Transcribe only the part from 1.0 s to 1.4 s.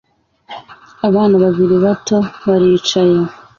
Abana